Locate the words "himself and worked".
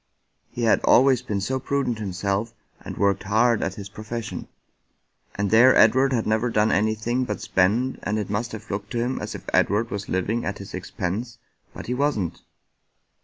1.99-3.21